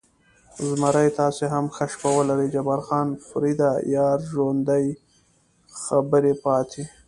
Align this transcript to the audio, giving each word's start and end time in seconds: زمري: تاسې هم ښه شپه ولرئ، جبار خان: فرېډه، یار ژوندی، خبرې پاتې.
زمري: 0.67 1.07
تاسې 1.19 1.43
هم 1.53 1.65
ښه 1.75 1.85
شپه 1.93 2.09
ولرئ، 2.17 2.47
جبار 2.55 2.79
خان: 2.87 3.07
فرېډه، 3.27 3.71
یار 3.95 4.19
ژوندی، 4.31 4.85
خبرې 5.81 6.33
پاتې. 6.43 6.83